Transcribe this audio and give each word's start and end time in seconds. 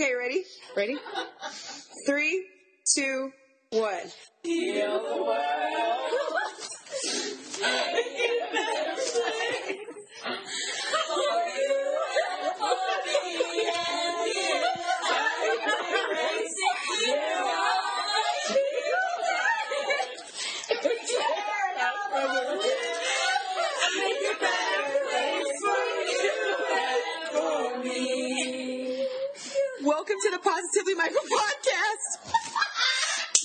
Okay, 0.00 0.14
ready? 0.14 0.44
Ready? 0.74 0.96
Three, 2.06 2.46
two, 2.96 3.32
one. 3.70 3.98
Welcome 4.46 5.28
to 30.22 30.30
the 30.32 30.38
Positively 30.38 30.94
Michael 30.94 31.22
podcast. 31.22 32.32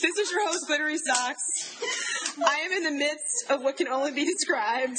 This 0.02 0.18
is 0.18 0.30
your 0.30 0.46
host, 0.46 0.68
Glittery 0.68 0.98
Socks. 0.98 1.80
I 2.46 2.58
am 2.66 2.74
in 2.74 2.84
the 2.84 2.92
midst 2.92 3.50
of 3.50 3.64
what 3.64 3.78
can 3.78 3.88
only 3.88 4.12
be 4.12 4.26
described 4.26 4.98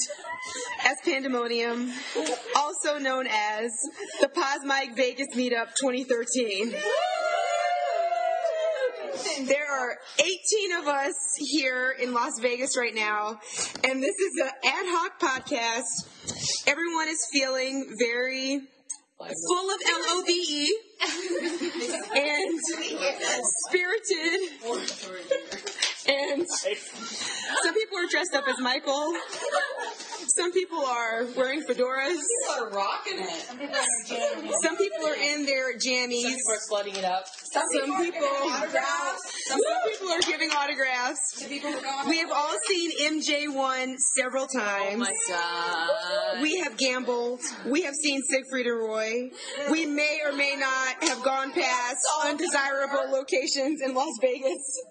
as 0.85 0.97
pandemonium, 1.05 1.93
also 2.57 2.99
known 2.99 3.27
as 3.27 3.71
the 4.23 4.29
Pos 4.29 4.61
Mike 4.65 4.97
Vegas 4.97 5.29
Meetup 5.35 5.69
2013. 5.81 6.71
There 9.47 9.71
are 9.71 9.99
18 10.19 10.73
of 10.81 10.89
us 10.89 11.15
here 11.37 11.95
in 12.03 12.15
Las 12.15 12.33
Vegas 12.41 12.77
right 12.77 12.95
now, 12.95 13.39
and 13.85 14.03
this 14.03 14.17
is 14.17 14.33
an 14.43 14.49
ad 14.65 14.87
hoc 14.89 15.21
podcast. 15.21 16.67
Everyone 16.67 17.09
is 17.09 17.25
feeling 17.31 17.95
very 17.99 18.63
full 19.19 19.71
of 19.71 19.81
LOVE 20.09 20.69
and 22.17 22.61
spirited. 23.69 24.41
And 26.09 26.47
some 26.49 27.75
people 27.75 27.99
are 27.99 28.07
dressed 28.11 28.35
up 28.35 28.45
as 28.49 28.59
Michael. 28.61 29.13
Some 30.37 30.53
people 30.53 30.85
are 30.85 31.25
wearing 31.37 31.63
fedoras. 31.63 32.17
People 32.17 32.67
are 32.67 32.71
rocking 32.71 33.19
it. 33.19 34.55
Some 34.63 34.77
people 34.77 35.07
are 35.07 35.15
in 35.15 35.47
their 35.47 35.75
jammies. 35.79 36.25
People 36.25 36.53
are 36.53 36.61
flooding 36.69 36.97
it 36.97 37.05
up. 37.05 37.25
Some, 37.53 37.63
Some 37.73 38.05
people, 38.05 38.27
autographs. 38.27 39.45
some 39.47 39.59
people 39.91 40.09
are 40.11 40.21
giving 40.21 40.51
autographs. 40.51 41.19
Some 41.35 41.49
people 41.49 41.71
are 41.71 41.81
going. 41.81 42.09
We 42.09 42.19
have 42.19 42.31
all 42.33 42.55
seen 42.69 42.91
MJ1 43.21 43.97
several 43.99 44.47
times. 44.47 44.95
Oh 44.95 44.99
my 44.99 45.15
god. 45.29 46.43
We 46.43 46.61
have 46.61 46.77
gambled. 46.77 47.41
We 47.67 47.83
have 47.83 47.95
seen 47.95 48.21
Siegfried 48.23 48.67
and 48.67 48.79
Roy. 48.79 49.31
We 49.71 49.87
may 49.87 50.21
or 50.25 50.33
may 50.33 50.57
not 50.57 51.03
have 51.09 51.23
gone 51.23 51.53
past 51.53 51.99
undesirable 52.25 53.11
locations 53.11 53.81
in 53.81 53.95
Las 53.95 54.13
Vegas. 54.21 54.83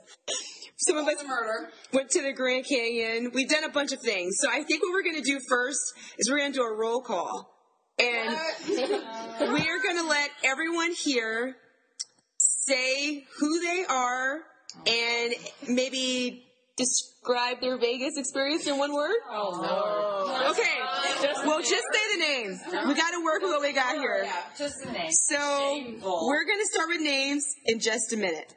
Some 0.77 0.97
of 0.97 1.07
us 1.07 1.23
murder. 1.25 1.69
went 1.93 2.09
to 2.11 2.21
the 2.21 2.33
Grand 2.33 2.65
Canyon. 2.67 3.31
We've 3.33 3.49
done 3.49 3.63
a 3.63 3.69
bunch 3.69 3.93
of 3.93 4.01
things. 4.01 4.35
So 4.39 4.49
I 4.49 4.63
think 4.63 4.83
what 4.83 4.91
we're 4.91 5.03
going 5.03 5.21
to 5.21 5.29
do 5.29 5.39
first 5.47 5.79
is 6.17 6.29
we're 6.29 6.39
going 6.39 6.51
to 6.51 6.59
do 6.59 6.63
a 6.63 6.75
roll 6.75 7.01
call. 7.01 7.51
And 7.97 8.37
we 8.67 9.61
are 9.69 9.79
going 9.81 9.97
to 9.97 10.07
let 10.07 10.29
everyone 10.43 10.91
here 10.91 11.55
say 12.37 13.25
who 13.39 13.61
they 13.61 13.85
are 13.87 14.39
and 14.85 15.33
maybe 15.69 16.43
describe 16.75 17.61
their 17.61 17.77
Vegas 17.77 18.17
experience 18.17 18.67
in 18.67 18.77
one 18.77 18.93
word. 18.93 19.15
Oh 19.31 19.61
no. 19.61 20.51
Okay. 20.51 21.41
Well, 21.47 21.59
just 21.59 21.71
say 21.71 22.15
the 22.15 22.19
names. 22.19 22.59
We 22.85 22.93
got 22.95 23.11
to 23.11 23.23
work 23.23 23.41
with 23.41 23.51
what 23.51 23.61
we 23.61 23.71
got 23.71 23.95
here. 23.95 24.23
Yeah, 24.25 24.41
just 24.57 24.75
the 24.83 24.91
name. 24.91 25.09
So 25.29 25.73
Shameful. 25.73 26.27
we're 26.27 26.43
going 26.43 26.59
to 26.59 26.67
start 26.73 26.89
with 26.89 26.99
names 26.99 27.45
in 27.65 27.79
just 27.79 28.11
a 28.11 28.17
minute. 28.17 28.53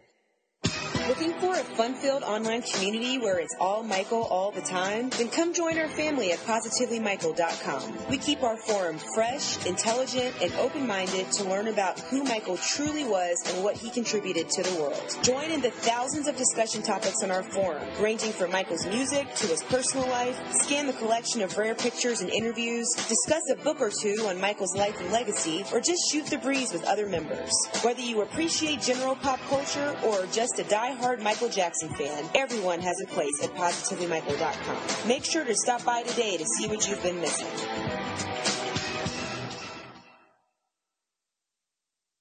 Looking 1.08 1.32
for 1.40 1.54
a 1.54 1.64
fun-filled 1.64 2.22
online 2.22 2.60
community 2.60 3.16
where 3.16 3.38
it's 3.38 3.56
all 3.58 3.82
Michael 3.82 4.24
all 4.24 4.50
the 4.50 4.60
time? 4.60 5.08
Then 5.08 5.28
come 5.28 5.54
join 5.54 5.78
our 5.78 5.88
family 5.88 6.32
at 6.32 6.38
positivelymichael.com. 6.40 8.10
We 8.10 8.18
keep 8.18 8.42
our 8.42 8.58
forum 8.58 8.98
fresh, 9.14 9.64
intelligent, 9.64 10.34
and 10.42 10.52
open-minded 10.56 11.32
to 11.32 11.44
learn 11.44 11.68
about 11.68 11.98
who 11.98 12.24
Michael 12.24 12.58
truly 12.58 13.04
was 13.04 13.42
and 13.46 13.64
what 13.64 13.74
he 13.74 13.88
contributed 13.88 14.50
to 14.50 14.62
the 14.62 14.74
world. 14.78 15.16
Join 15.22 15.50
in 15.50 15.62
the 15.62 15.70
thousands 15.70 16.28
of 16.28 16.36
discussion 16.36 16.82
topics 16.82 17.22
on 17.22 17.30
our 17.30 17.42
forum, 17.42 17.82
ranging 17.98 18.32
from 18.32 18.52
Michael's 18.52 18.84
music 18.84 19.34
to 19.36 19.46
his 19.46 19.62
personal 19.62 20.06
life. 20.10 20.38
Scan 20.60 20.86
the 20.86 20.92
collection 20.92 21.40
of 21.40 21.56
rare 21.56 21.74
pictures 21.74 22.20
and 22.20 22.28
interviews. 22.28 22.86
Discuss 23.08 23.48
a 23.50 23.56
book 23.56 23.80
or 23.80 23.90
two 23.90 24.26
on 24.26 24.38
Michael's 24.38 24.76
life 24.76 25.00
and 25.00 25.10
legacy, 25.10 25.64
or 25.72 25.80
just 25.80 26.02
shoot 26.12 26.26
the 26.26 26.36
breeze 26.36 26.70
with 26.70 26.84
other 26.84 27.06
members. 27.06 27.50
Whether 27.80 28.02
you 28.02 28.20
appreciate 28.20 28.82
general 28.82 29.16
pop 29.16 29.40
culture 29.48 29.96
or 30.04 30.26
just 30.32 30.58
a 30.58 30.64
die-hard 30.98 31.22
Michael 31.22 31.48
Jackson 31.48 31.88
fan, 31.90 32.28
everyone 32.34 32.80
has 32.80 33.00
a 33.00 33.06
place 33.06 33.42
at 33.42 33.54
positivelymichael.com. 33.54 35.08
Make 35.08 35.24
sure 35.24 35.44
to 35.44 35.54
stop 35.54 35.84
by 35.84 36.02
today 36.02 36.36
to 36.36 36.44
see 36.44 36.66
what 36.68 36.88
you've 36.88 37.02
been 37.02 37.20
missing. 37.20 37.46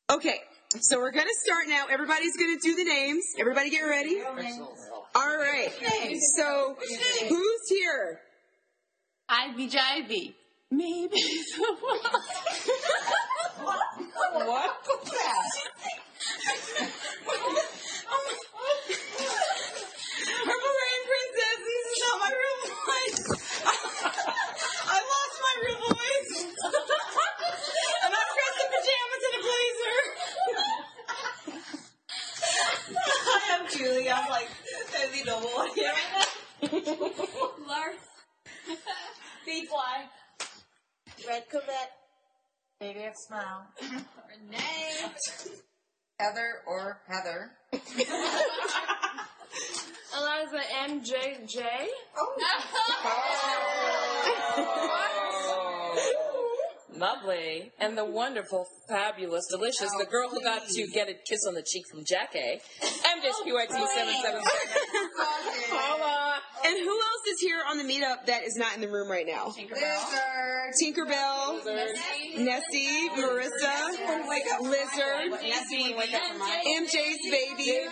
Okay, 0.10 0.40
so 0.80 1.00
we're 1.00 1.12
gonna 1.12 1.28
start 1.44 1.68
now. 1.68 1.86
Everybody's 1.90 2.38
gonna 2.38 2.58
do 2.62 2.76
the 2.76 2.86
names. 2.86 3.24
Everybody 3.40 3.70
get 3.70 3.82
ready. 3.82 4.22
All 4.22 5.38
right. 5.38 5.70
So, 6.38 6.78
who's 7.30 7.70
here? 7.70 8.20
Ivy 9.30 9.70
Jivy. 9.70 10.34
Maybe 10.70 11.10
the 11.12 11.76
What 13.60 13.82
was 14.86 15.12
that? 15.12 15.48
Purple 20.48 20.74
Rain 20.82 21.02
Princess. 21.08 21.60
This 21.68 21.84
is 21.92 22.00
not 22.04 22.18
my 22.24 22.32
real 22.32 22.58
voice. 22.72 23.20
I 24.88 24.98
lost 25.12 25.36
my 25.44 25.56
real 25.66 25.80
voice. 25.92 26.32
and 28.04 28.12
I'm 28.16 28.30
dressed 28.36 28.60
in 28.64 28.70
pajamas 28.76 29.24
and 29.28 29.36
a 29.36 29.42
blazer. 29.44 29.98
I'm 33.52 33.64
Julie. 33.72 34.10
I'm 34.10 34.28
like 34.30 34.50
totally 34.94 35.24
normal 35.26 35.52
one 35.52 35.72
here. 35.76 35.96
Lark. 37.68 38.00
Bee 39.46 39.66
fly. 39.66 40.06
Red 41.28 41.44
Corvette. 41.50 41.92
Baby 42.80 43.00
have 43.02 43.16
smile. 43.16 43.68
Renee. 43.82 45.12
Heather 46.20 46.62
or 46.68 47.02
Heather. 47.08 47.52
Eliza 50.18 50.62
MJJ. 50.88 51.64
Oh. 52.18 52.36
Lovely. 56.98 57.72
And 57.80 57.98
the 57.98 58.06
wonderful, 58.06 58.66
fabulous, 58.90 59.46
delicious, 59.52 59.90
the 60.00 60.06
girl 60.06 60.30
who 60.30 60.42
got 60.42 60.68
to 60.68 60.88
get 60.88 61.10
a 61.10 61.14
kiss 61.14 61.46
on 61.48 61.54
the 61.54 61.62
cheek 61.62 61.84
from 61.92 62.04
Jack 62.04 62.36
A. 62.36 62.60
MJPYT777. 62.82 64.42
Holla. 66.68 66.78
And 66.78 66.84
who 66.84 66.92
else 66.92 67.26
is 67.34 67.40
here 67.40 67.62
on 67.70 67.78
the 67.78 67.84
meetup 67.84 68.26
that 68.26 68.44
is 68.44 68.56
not 68.56 68.76
in 68.76 68.82
the 68.82 68.88
room 68.88 69.10
right 69.10 69.26
now? 69.26 69.48
Lizard. 69.48 70.74
Tinkerbell, 70.82 71.64
Nessie, 72.38 73.10
Marissa, 73.16 73.92
Lizard, 74.62 75.32
Nessie. 75.32 75.94
MJ's 75.94 77.20
baby. 77.32 77.88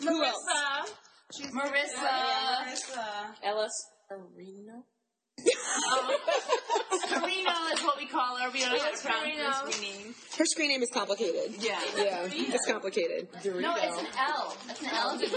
Who 0.00 0.24
else? 0.24 0.46
Marissa. 1.52 2.96
Ellis 3.42 3.86
Areno. 4.10 4.84
Carino 7.08 7.52
is 7.74 7.82
what 7.82 7.96
we 7.98 8.06
call 8.06 8.36
her. 8.36 8.50
We 8.50 8.60
don't 8.60 8.72
know 8.72 8.78
how 8.78 8.90
to 8.90 8.98
pronounce 8.98 9.60
her 9.60 9.72
screen 9.72 9.82
name. 9.82 10.14
Her 10.38 10.46
screen 10.46 10.68
name 10.68 10.82
is 10.82 10.90
complicated. 10.90 11.54
Yeah. 11.60 11.78
Yeah, 11.96 12.28
it's 12.30 12.66
complicated. 12.66 13.28
No, 13.44 13.74
it's 13.76 13.98
an 13.98 14.06
L. 14.18 14.56
That's 14.66 14.80
an 14.82 14.88
L. 14.92 15.20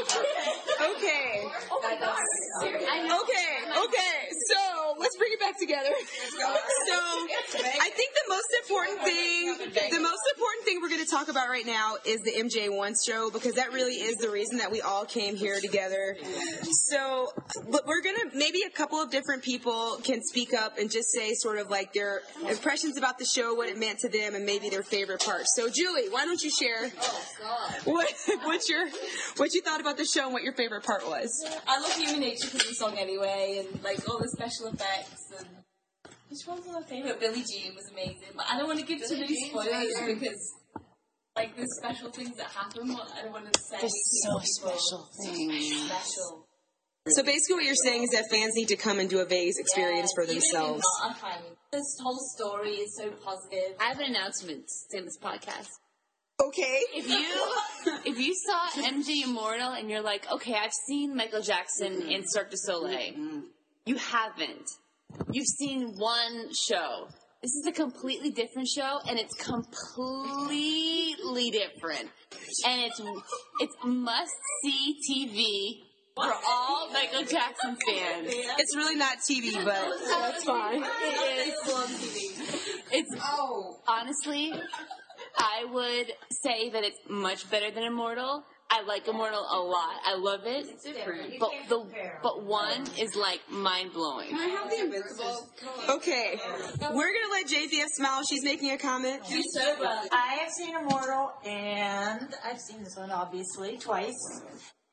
Okay. 0.83 1.43
Oh 1.71 1.81
I 1.83 1.95
know. 3.07 3.21
Okay, 3.23 3.49
okay. 3.85 4.15
So 4.49 4.95
let's 4.99 5.15
bring 5.17 5.31
it 5.33 5.39
back 5.39 5.59
together. 5.59 5.89
So 6.87 6.99
I 7.81 7.89
think 7.89 8.11
the 8.13 8.29
most 8.29 8.47
important 8.61 9.01
thing, 9.01 9.55
the 9.91 9.99
most 10.01 10.21
important 10.35 10.65
thing 10.65 10.79
we're 10.81 10.89
going 10.89 11.03
to 11.03 11.09
talk 11.09 11.29
about 11.29 11.49
right 11.49 11.65
now 11.65 11.95
is 12.05 12.21
the 12.21 12.31
MJ1 12.31 12.95
show 13.05 13.29
because 13.31 13.53
that 13.53 13.71
really 13.71 13.95
is 13.95 14.17
the 14.17 14.29
reason 14.29 14.57
that 14.57 14.71
we 14.71 14.81
all 14.81 15.05
came 15.05 15.35
here 15.35 15.59
together. 15.61 16.17
So, 16.89 17.31
but 17.71 17.85
we're 17.87 18.01
going 18.01 18.15
to 18.17 18.37
maybe 18.37 18.63
a 18.67 18.69
couple 18.69 19.01
of 19.01 19.11
different 19.11 19.43
people 19.43 19.97
can 20.03 20.12
speak 20.21 20.53
up 20.53 20.77
and 20.77 20.91
just 20.91 21.09
say 21.11 21.33
sort 21.33 21.57
of 21.57 21.69
like 21.69 21.93
their 21.93 22.21
impressions 22.47 22.97
about 22.97 23.17
the 23.17 23.25
show, 23.25 23.53
what 23.53 23.69
it 23.69 23.77
meant 23.77 23.99
to 23.99 24.09
them, 24.09 24.35
and 24.35 24.45
maybe 24.45 24.69
their 24.69 24.83
favorite 24.83 25.23
parts. 25.23 25.53
So, 25.55 25.69
Julie, 25.69 26.09
why 26.09 26.25
don't 26.25 26.41
you 26.43 26.51
share 26.51 26.89
what 27.85 28.13
what's 28.43 28.69
your 28.69 28.87
what 29.37 29.53
you 29.53 29.61
thought 29.61 29.81
about 29.81 29.97
the 29.97 30.05
show 30.05 30.25
and 30.25 30.33
what 30.33 30.43
your 30.43 30.53
favorite 30.53 30.83
part 30.83 31.07
was? 31.07 31.29
I 31.67 31.79
love 31.79 31.93
Human 31.93 32.19
Nature 32.19 32.49
because 32.51 32.67
the 32.67 32.75
song 32.75 32.97
anyway, 32.97 33.65
and 33.65 33.83
like 33.83 34.07
all 34.09 34.19
the 34.19 34.29
special 34.29 34.67
effects. 34.67 35.31
And 35.37 35.47
which 36.29 36.39
one's 36.47 36.65
my 36.67 36.81
favorite? 36.81 37.19
Billie 37.19 37.43
Jean 37.43 37.75
was 37.75 37.89
amazing, 37.91 38.33
but 38.35 38.45
I 38.49 38.57
don't 38.57 38.67
want 38.67 38.79
to 38.79 38.85
give 38.85 39.07
too 39.07 39.17
many 39.17 39.35
spoilers 39.49 39.93
because 40.05 40.53
like 41.35 41.55
the 41.55 41.67
special 41.81 42.11
things 42.11 42.35
that 42.37 42.47
happen. 42.47 42.89
Well, 42.89 43.07
I 43.17 43.23
don't 43.23 43.31
want 43.31 43.51
to 43.51 43.59
say. 43.59 43.77
There's 43.79 44.23
so 44.23 44.39
special 44.39 45.09
things. 45.23 45.89
Special. 45.89 46.47
So 47.09 47.21
basically, 47.21 47.55
what 47.55 47.65
you're 47.65 47.75
saying 47.75 48.03
is 48.03 48.11
that 48.11 48.29
fans 48.31 48.55
need 48.55 48.69
to 48.69 48.77
come 48.77 48.97
and 48.99 49.09
do 49.09 49.19
a 49.19 49.25
Vegas 49.25 49.59
experience 49.59 50.13
for 50.15 50.23
Even 50.23 50.35
in 50.35 50.39
themselves. 50.39 50.85
Marheim, 51.03 51.41
This 51.71 51.97
whole 52.01 52.17
story 52.37 52.75
is 52.75 52.95
so 52.95 53.11
positive. 53.11 53.75
I 53.77 53.89
have 53.89 53.99
an 53.99 54.05
announcement 54.05 54.63
in 54.93 55.03
this 55.03 55.17
podcast. 55.21 55.67
Okay. 56.41 56.79
If 56.95 57.09
you 57.09 57.27
if 58.05 58.17
you 58.17 58.33
saw 58.33 58.69
MJ 58.83 59.25
Immortal 59.25 59.73
and 59.73 59.89
you're 59.89 60.01
like, 60.01 60.31
okay, 60.31 60.53
I've 60.53 60.71
seen 60.87 61.13
Michael 61.13 61.41
Jackson 61.41 61.91
mm-hmm. 61.93 62.09
in 62.09 62.23
Cirque 62.25 62.51
du 62.51 62.57
Soleil, 62.57 63.13
mm-hmm. 63.13 63.39
you 63.85 63.97
haven't. 63.97 64.69
You've 65.29 65.49
seen 65.59 65.97
one 65.97 66.53
show. 66.53 67.09
This 67.41 67.51
is 67.51 67.67
a 67.67 67.73
completely 67.73 68.29
different 68.29 68.69
show, 68.69 68.99
and 69.09 69.19
it's 69.19 69.35
completely 69.35 71.51
different, 71.51 72.09
and 72.65 72.81
it's 72.81 73.01
it's 73.59 73.75
must 73.83 74.31
see 74.63 74.95
TV 75.11 75.83
for 76.15 76.31
all 76.47 76.89
Michael 76.91 77.23
Jackson 77.23 77.75
fans. 77.87 78.27
It's 78.59 78.75
really 78.75 78.95
not 78.95 79.17
TV, 79.19 79.53
but 79.63 79.83
that's 80.09 80.43
fine. 80.43 80.83
It 80.83 81.47
is. 81.47 82.83
It's 82.91 83.15
honestly, 83.87 84.53
I 85.37 85.65
would 85.71 86.11
say 86.29 86.69
that 86.69 86.83
it's 86.83 86.99
much 87.09 87.49
better 87.49 87.71
than 87.71 87.83
Immortal. 87.83 88.43
I 88.69 88.81
like 88.83 89.07
Immortal 89.07 89.39
a 89.39 89.59
lot. 89.59 89.99
I 90.03 90.15
love 90.15 90.45
it. 90.45 90.65
It's 90.67 90.83
different. 90.83 91.39
But 91.39 91.51
the 91.69 91.85
but 92.23 92.43
one 92.43 92.85
is 92.97 93.15
like 93.15 93.39
mind 93.49 93.93
blowing. 93.93 94.29
Can 94.29 94.39
I 94.39 94.47
have 94.47 94.69
the 94.69 94.79
Invincible? 94.79 95.49
Okay. 95.89 96.39
We're 96.79 97.13
gonna 97.13 97.31
let 97.31 97.47
JVF 97.47 97.89
smile. 97.89 98.23
She's 98.23 98.43
making 98.43 98.71
a 98.71 98.77
comment. 98.77 99.21
I 99.29 100.39
have 100.41 100.51
seen 100.51 100.75
Immortal, 100.75 101.33
and 101.45 102.33
I've 102.43 102.59
seen 102.59 102.83
this 102.83 102.95
one 102.95 103.11
obviously 103.11 103.77
twice. 103.77 104.41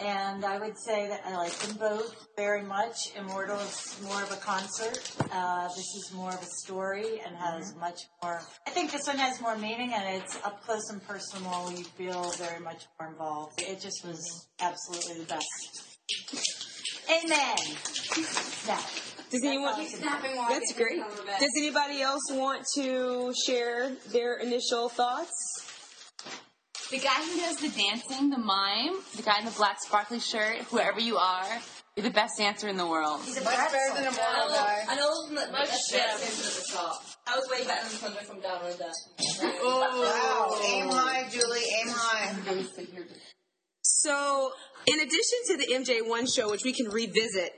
And 0.00 0.46
I 0.46 0.58
would 0.58 0.78
say 0.78 1.08
that 1.08 1.20
I 1.26 1.36
like 1.36 1.52
them 1.58 1.76
both 1.76 2.26
very 2.34 2.62
much. 2.62 2.96
Immortal 3.16 3.58
is 3.58 4.00
more 4.02 4.22
of 4.22 4.32
a 4.32 4.36
concert. 4.36 4.98
Uh, 5.30 5.68
this 5.68 5.94
is 5.94 6.10
more 6.14 6.30
of 6.30 6.40
a 6.40 6.46
story 6.64 7.20
and 7.26 7.36
has 7.36 7.74
much 7.76 8.00
more. 8.22 8.40
I 8.66 8.70
think 8.70 8.92
this 8.92 9.06
one 9.06 9.18
has 9.18 9.40
more 9.42 9.56
meaning 9.58 9.92
and 9.92 10.22
it's 10.22 10.36
up 10.42 10.64
close 10.64 10.88
and 10.90 11.06
personal. 11.06 11.70
You 11.70 11.84
feel 11.84 12.30
very 12.38 12.60
much 12.60 12.86
more 12.98 13.10
involved. 13.10 13.60
It 13.60 13.80
just 13.80 14.02
was 14.06 14.48
absolutely 14.60 15.24
the 15.24 15.34
best. 15.34 15.98
Amen. 17.10 17.56
Now, 18.66 18.80
Does 19.30 19.44
anyone? 19.44 19.74
That's 20.48 20.72
great. 20.72 21.02
Does 21.38 21.50
anybody 21.58 22.00
else 22.00 22.22
want 22.30 22.64
to 22.76 23.34
share 23.46 23.92
their 24.12 24.38
initial 24.38 24.88
thoughts? 24.88 25.69
The 26.90 26.98
guy 26.98 27.22
who 27.22 27.36
does 27.38 27.56
the 27.58 27.68
dancing, 27.68 28.30
the 28.30 28.38
mime, 28.38 28.94
the 29.16 29.22
guy 29.22 29.38
in 29.38 29.44
the 29.44 29.52
black 29.52 29.80
sparkly 29.80 30.18
shirt, 30.18 30.58
whoever 30.70 30.98
you 30.98 31.18
are, 31.18 31.46
you're 31.96 32.02
the 32.04 32.10
best 32.10 32.32
dancer 32.38 32.66
in 32.68 32.76
the 32.76 32.86
world. 32.86 33.20
he's 33.24 33.36
a 33.36 33.44
much 33.44 33.54
better 33.56 33.94
than 33.94 34.04
a 34.06 34.08
Immortal 34.08 34.48
guy. 34.48 34.84
I 34.88 34.96
know 34.96 35.28
that 35.36 35.52
much 35.52 35.68
better 35.92 36.18
than 36.18 36.28
the 36.28 36.66
top. 36.72 37.02
I 37.28 37.36
was 37.36 37.48
way 37.50 37.64
better 37.64 37.88
than 37.88 37.96
Thunder 37.98 38.20
from 38.20 38.40
Down 38.40 38.62
Under. 38.64 38.90
Oh, 39.62 40.50
Wow. 40.50 40.60
Aim 40.66 40.88
high, 40.88 41.28
Julie. 41.30 41.60
Aim 41.80 41.88
high. 41.90 42.34
So, 43.82 44.50
in 44.86 44.98
addition 45.00 45.38
to 45.48 45.56
the 45.58 45.66
MJ1 45.74 46.34
show, 46.34 46.50
which 46.50 46.64
we 46.64 46.72
can 46.72 46.88
revisit, 46.88 47.52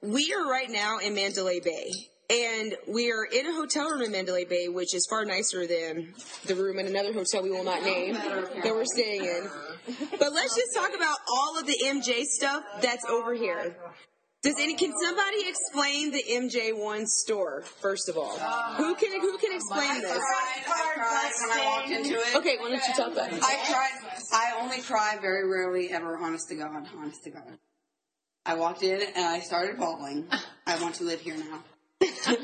we 0.00 0.32
are 0.32 0.48
right 0.48 0.70
now 0.70 0.98
in 0.98 1.14
Mandalay 1.14 1.60
Bay. 1.60 1.90
And 2.30 2.76
we 2.88 3.12
are 3.12 3.24
in 3.24 3.46
a 3.46 3.52
hotel 3.52 3.90
room 3.90 4.02
in 4.02 4.12
Mandalay 4.12 4.44
Bay, 4.44 4.68
which 4.68 4.94
is 4.94 5.06
far 5.10 5.24
nicer 5.24 5.66
than 5.66 6.14
the 6.46 6.54
room 6.54 6.78
in 6.78 6.86
another 6.86 7.12
hotel 7.12 7.42
we 7.42 7.50
will 7.50 7.64
not 7.64 7.82
name 7.82 8.14
that 8.14 8.64
we're 8.64 8.84
staying 8.84 9.24
in. 9.24 9.50
But 10.18 10.32
let's 10.32 10.56
just 10.56 10.74
talk 10.74 10.90
about 10.94 11.18
all 11.30 11.58
of 11.58 11.66
the 11.66 11.76
MJ 11.84 12.22
stuff 12.22 12.62
that's 12.80 13.04
over 13.04 13.34
here. 13.34 13.76
Does 14.42 14.56
any 14.58 14.74
can 14.74 14.92
somebody 15.04 15.46
explain 15.46 16.10
the 16.10 16.22
MJ1 16.22 17.06
store 17.06 17.62
first 17.80 18.08
of 18.08 18.16
all? 18.16 18.36
Who 18.76 18.94
can 18.96 19.20
who 19.20 19.38
can 19.38 19.54
explain 19.54 20.00
this? 20.00 20.10
I 20.10 20.62
cried 20.64 21.32
when 21.40 21.50
I 21.50 21.66
walked 21.66 21.90
into 21.90 22.14
it. 22.14 22.36
Okay, 22.36 22.56
why 22.58 22.70
don't 22.70 22.88
you 22.88 22.94
talk 22.94 23.12
about 23.12 23.32
it? 23.32 23.40
I 23.40 23.56
cried. 23.70 24.12
I 24.32 24.60
only 24.60 24.80
cry 24.80 25.16
very 25.20 25.48
rarely 25.48 25.90
ever, 25.90 26.18
honest 26.18 26.48
to 26.48 26.56
God, 26.56 26.88
honest 26.96 27.22
to 27.24 27.30
God. 27.30 27.58
I 28.44 28.54
walked 28.54 28.82
in 28.82 29.00
and 29.00 29.24
I 29.24 29.38
started 29.40 29.78
bawling. 29.78 30.26
I 30.66 30.80
want 30.82 30.96
to 30.96 31.04
live 31.04 31.20
here 31.20 31.36
now. 31.36 31.62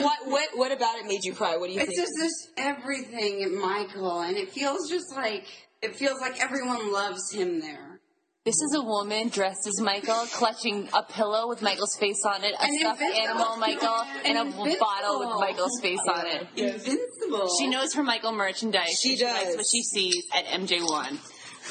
What 0.00 0.18
what 0.26 0.48
what 0.54 0.72
about 0.72 0.96
it 0.98 1.06
made 1.06 1.24
you 1.24 1.34
cry? 1.34 1.56
What 1.56 1.68
do 1.68 1.72
you 1.74 1.80
It's 1.80 1.88
think? 1.88 1.98
It's 2.00 2.20
just 2.20 2.54
this 2.56 2.64
everything, 2.66 3.58
Michael, 3.60 4.20
and 4.20 4.36
it 4.36 4.50
feels 4.50 4.88
just 4.88 5.14
like 5.14 5.44
it 5.82 5.96
feels 5.96 6.20
like 6.20 6.40
everyone 6.40 6.92
loves 6.92 7.32
him 7.32 7.60
there. 7.60 8.00
This 8.44 8.54
is 8.54 8.74
a 8.76 8.82
woman 8.82 9.28
dressed 9.28 9.66
as 9.66 9.78
Michael, 9.80 10.24
clutching 10.32 10.88
a 10.94 11.02
pillow 11.02 11.48
with 11.48 11.60
Michael's 11.60 11.94
face 12.00 12.24
on 12.24 12.44
it, 12.44 12.54
a 12.58 12.62
An 12.64 12.78
stuffed 12.78 13.00
invincible- 13.02 13.28
animal 13.28 13.56
Michael, 13.58 14.06
and 14.24 14.38
a 14.38 14.40
Invincible. 14.42 14.76
bottle 14.80 15.18
with 15.18 15.40
Michael's 15.40 15.80
face 15.82 15.98
on 16.08 16.26
it. 16.26 16.46
Invincible. 16.56 17.48
She 17.58 17.66
knows 17.68 17.92
her 17.94 18.02
Michael 18.02 18.32
merchandise. 18.32 18.98
She 19.02 19.12
and 19.22 19.34
likes 19.34 19.56
what 19.56 19.66
she 19.70 19.82
sees 19.82 20.24
at 20.34 20.46
MJ1. 20.46 21.18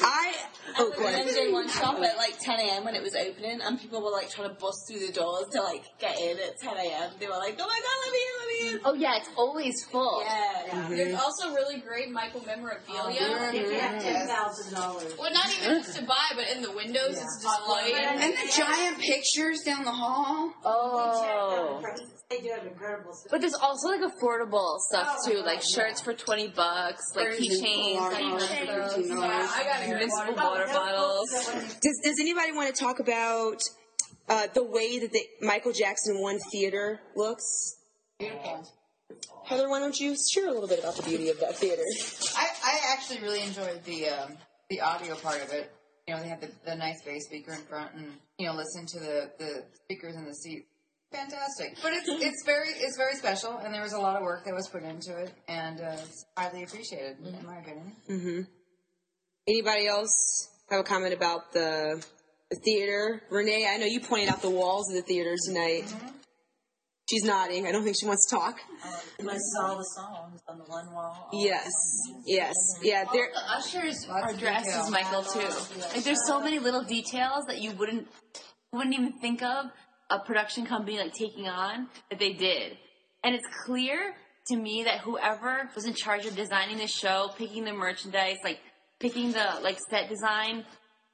I 0.02 0.34
oh 0.76 0.92
go 0.96 1.06
ahead. 1.06 1.26
MJ1 1.26 1.70
shop 1.70 1.96
at 2.00 2.16
like 2.16 2.38
10 2.40 2.60
a.m. 2.60 2.84
when 2.84 2.94
it 2.94 3.02
was 3.02 3.14
opening, 3.14 3.60
and 3.62 3.80
people 3.80 4.02
were 4.02 4.10
like 4.10 4.28
trying 4.30 4.48
to 4.48 4.54
bust 4.54 4.86
through 4.88 5.00
the 5.06 5.12
doors 5.12 5.46
to 5.52 5.62
like 5.62 5.84
get 5.98 6.18
in 6.18 6.38
at 6.38 6.58
10 6.58 6.76
a.m. 6.76 7.10
They 7.18 7.26
were 7.26 7.38
like, 7.38 7.56
"Oh 7.58 7.66
my 7.66 7.80
god, 7.80 7.98
let 8.04 8.12
me 8.12 8.18
in, 8.18 8.34
let 8.38 8.47
me 8.47 8.47
in!" 8.47 8.47
Oh 8.84 8.94
yeah, 8.94 9.16
it's 9.18 9.28
always 9.36 9.84
full. 9.84 10.22
Yeah, 10.24 10.86
there's 10.88 11.14
also 11.14 11.52
really 11.54 11.80
great 11.80 12.10
Michael 12.10 12.42
memorabilia. 12.44 13.16
If 13.52 13.54
you 13.54 13.78
have 13.78 14.02
ten 14.02 14.26
thousand 14.26 14.74
dollars. 14.74 15.14
Well, 15.18 15.32
not 15.32 15.48
even 15.58 15.82
just 15.82 15.96
to 15.98 16.04
buy, 16.04 16.28
but 16.34 16.48
in 16.54 16.62
the 16.62 16.72
windows 16.72 17.16
it's 17.20 17.42
displayed. 17.42 17.94
and 17.94 18.32
the 18.32 18.52
giant 18.56 18.98
pictures 18.98 19.60
down 19.64 19.84
the 19.84 19.92
hall. 19.92 20.52
Oh. 20.64 21.82
They 22.30 22.40
do 22.40 22.50
have 22.54 22.66
incredible 22.66 23.14
stuff. 23.14 23.30
But 23.30 23.40
there's 23.40 23.54
also 23.54 23.88
like 23.88 24.00
affordable 24.02 24.78
stuff 24.80 25.16
Oh, 25.20 25.30
too, 25.30 25.38
like 25.38 25.60
God, 25.60 25.64
shirts 25.64 26.00
for 26.02 26.12
twenty 26.12 26.48
bucks, 26.48 27.02
like 27.16 27.28
keychains, 27.28 27.98
like 28.00 28.20
I 28.20 29.64
got 29.64 29.80
a 29.80 29.92
invincible 29.92 30.34
water 30.34 30.66
bottles. 30.66 31.30
Does 31.80 32.00
Does 32.04 32.20
anybody 32.20 32.52
want 32.52 32.74
to 32.74 32.78
talk 32.78 33.00
about 33.00 33.62
uh, 34.28 34.46
the 34.52 34.62
way 34.62 34.98
that 34.98 35.10
the 35.12 35.22
Michael 35.40 35.72
Jackson 35.72 36.20
One 36.20 36.38
theater 36.52 37.00
looks? 37.16 37.76
Heather, 38.20 39.68
why 39.70 39.78
don't 39.80 39.98
you 39.98 40.16
share 40.32 40.48
a 40.48 40.52
little 40.52 40.68
bit 40.68 40.80
about 40.80 40.96
the 40.96 41.02
beauty 41.02 41.30
of 41.30 41.40
that 41.40 41.56
theater? 41.56 41.82
I, 42.36 42.48
I 42.64 42.80
actually 42.92 43.20
really 43.20 43.42
enjoyed 43.42 43.82
the 43.84 44.08
um, 44.08 44.32
the 44.68 44.80
audio 44.80 45.14
part 45.14 45.42
of 45.42 45.52
it. 45.52 45.72
You 46.06 46.14
know, 46.14 46.22
they 46.22 46.28
had 46.28 46.40
the, 46.40 46.50
the 46.64 46.74
nice 46.74 47.02
bass 47.04 47.24
speaker 47.26 47.52
in 47.52 47.60
front, 47.60 47.94
and 47.94 48.12
you 48.38 48.46
know, 48.46 48.54
listen 48.54 48.86
to 48.86 49.00
the, 49.00 49.30
the 49.38 49.64
speakers 49.84 50.16
in 50.16 50.24
the 50.24 50.34
seat. 50.34 50.66
Fantastic, 51.12 51.78
but 51.82 51.92
it's 51.94 52.08
it's 52.08 52.42
very 52.44 52.68
it's 52.68 52.96
very 52.98 53.14
special, 53.14 53.56
and 53.56 53.72
there 53.72 53.82
was 53.82 53.94
a 53.94 53.98
lot 53.98 54.16
of 54.16 54.22
work 54.22 54.44
that 54.44 54.54
was 54.54 54.68
put 54.68 54.82
into 54.82 55.16
it, 55.16 55.32
and 55.48 55.80
uh, 55.80 55.92
it's 55.92 56.26
highly 56.36 56.64
appreciated, 56.64 57.16
in 57.24 57.46
my 57.46 57.58
opinion. 57.58 58.46
Anybody 59.46 59.86
else 59.86 60.50
have 60.68 60.80
a 60.80 60.82
comment 60.82 61.14
about 61.14 61.52
the, 61.54 62.04
the 62.50 62.56
theater? 62.56 63.22
Renee, 63.30 63.66
I 63.66 63.78
know 63.78 63.86
you 63.86 64.00
pointed 64.00 64.28
out 64.28 64.42
the 64.42 64.50
walls 64.50 64.90
of 64.90 64.96
the 64.96 65.02
theater 65.02 65.34
tonight. 65.46 65.90
She's 67.10 67.24
nodding. 67.24 67.66
I 67.66 67.72
don't 67.72 67.84
think 67.84 67.96
she 67.98 68.06
wants 68.06 68.26
to 68.28 68.36
talk. 68.36 68.60
Um, 68.84 69.28
I 69.30 69.36
saw 69.36 69.74
the 69.74 69.84
songs 69.84 70.40
on 70.46 70.58
the 70.58 70.64
one 70.64 70.92
wall. 70.92 71.30
Yes, 71.32 71.70
yes, 72.26 72.54
yeah. 72.82 73.04
There, 73.10 73.30
The 73.32 73.56
ushers 73.56 74.06
are 74.10 74.34
dressed 74.34 74.68
as 74.68 74.90
Michael 74.90 75.22
too. 75.22 75.48
Like 75.94 76.04
there's 76.04 76.26
so 76.26 76.40
many 76.40 76.58
little 76.58 76.82
details 76.84 77.44
that 77.46 77.62
you 77.62 77.72
wouldn't 77.72 78.08
wouldn't 78.72 78.94
even 78.94 79.14
think 79.20 79.42
of 79.42 79.66
a 80.10 80.18
production 80.18 80.66
company 80.66 80.98
like 80.98 81.14
taking 81.14 81.48
on 81.48 81.88
that 82.10 82.18
they 82.18 82.34
did. 82.34 82.76
And 83.24 83.34
it's 83.34 83.46
clear 83.64 84.14
to 84.48 84.56
me 84.56 84.84
that 84.84 85.00
whoever 85.00 85.70
was 85.74 85.86
in 85.86 85.94
charge 85.94 86.26
of 86.26 86.36
designing 86.36 86.76
the 86.76 86.86
show, 86.86 87.30
picking 87.38 87.64
the 87.64 87.72
merchandise, 87.72 88.36
like 88.44 88.60
picking 89.00 89.32
the 89.32 89.46
like 89.62 89.78
set 89.90 90.10
design, 90.10 90.64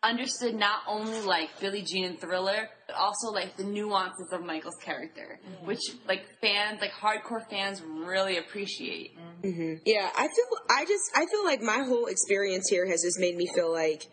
understood 0.02 0.54
not 0.54 0.80
only 0.88 1.20
like 1.22 1.50
Billie 1.60 1.82
Jean 1.82 2.04
and 2.04 2.20
Thriller, 2.20 2.68
but 2.86 2.96
also 2.96 3.30
like 3.30 3.56
the 3.56 3.64
nuances 3.64 4.32
of 4.32 4.44
Michael's 4.44 4.76
character, 4.82 5.40
mm-hmm. 5.46 5.66
which 5.66 5.80
like 6.06 6.22
fans, 6.40 6.80
like 6.80 6.92
hardcore 6.92 7.48
fans, 7.48 7.82
really 7.82 8.38
appreciate. 8.38 9.16
Mm-hmm. 9.42 9.82
Yeah, 9.86 10.10
I 10.16 10.28
feel 10.28 10.58
I 10.70 10.84
just 10.84 11.10
I 11.14 11.26
feel 11.26 11.44
like 11.44 11.60
my 11.60 11.84
whole 11.86 12.06
experience 12.06 12.68
here 12.68 12.86
has 12.86 13.02
just 13.02 13.18
made 13.18 13.36
me 13.36 13.48
feel 13.54 13.72
like 13.72 14.04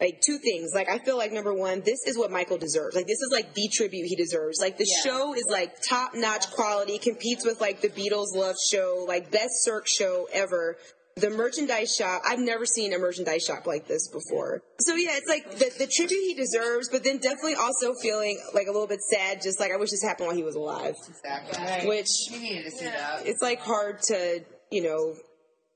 like 0.00 0.20
two 0.24 0.38
things. 0.38 0.70
Like 0.74 0.88
I 0.88 0.98
feel 0.98 1.18
like 1.18 1.32
number 1.32 1.52
one, 1.52 1.82
this 1.84 2.00
is 2.06 2.16
what 2.16 2.30
Michael 2.30 2.58
deserves. 2.58 2.96
Like 2.96 3.06
this 3.06 3.20
is 3.20 3.30
like 3.32 3.54
the 3.54 3.68
tribute 3.72 4.06
he 4.06 4.16
deserves. 4.16 4.58
Like 4.60 4.78
the 4.78 4.88
show 5.04 5.34
is 5.34 5.44
like 5.50 5.82
top 5.82 6.14
notch 6.14 6.50
quality, 6.50 6.98
competes 6.98 7.44
with 7.44 7.60
like 7.60 7.80
the 7.82 7.88
Beatles 7.88 8.34
Love 8.34 8.56
Show, 8.70 9.04
like 9.06 9.30
best 9.30 9.62
Cirque 9.62 9.86
show 9.86 10.26
ever. 10.32 10.76
The 11.20 11.30
merchandise 11.30 11.94
shop, 11.94 12.22
I've 12.26 12.38
never 12.38 12.64
seen 12.64 12.94
a 12.94 12.98
merchandise 12.98 13.44
shop 13.44 13.66
like 13.66 13.86
this 13.86 14.08
before. 14.08 14.62
So 14.80 14.94
yeah, 14.94 15.10
it's 15.12 15.28
like 15.28 15.50
the, 15.58 15.70
the 15.78 15.86
tribute 15.86 16.20
he 16.20 16.34
deserves, 16.34 16.88
but 16.88 17.04
then 17.04 17.18
definitely 17.18 17.54
also 17.54 17.94
feeling 18.00 18.40
like 18.54 18.66
a 18.66 18.72
little 18.72 18.86
bit 18.86 19.00
sad, 19.02 19.42
just 19.42 19.60
like 19.60 19.70
I 19.72 19.76
wish 19.76 19.90
this 19.90 20.02
happened 20.02 20.28
while 20.28 20.36
he 20.36 20.42
was 20.42 20.54
alive. 20.54 20.94
Exactly. 21.08 21.88
Which 21.88 22.08
We 22.32 22.38
needed 22.38 22.64
to 22.64 22.70
see 22.70 22.86
that. 22.86 23.26
it's 23.26 23.42
like 23.42 23.60
hard 23.60 24.00
to 24.04 24.44
you 24.70 24.82
know 24.82 25.14